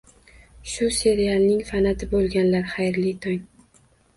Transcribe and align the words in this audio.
Shu 0.69 0.87
serialning 0.99 1.61
fanati 1.69 2.09
bo'lganlar, 2.15 2.67
xayrli 2.73 3.13
tong! 3.27 3.41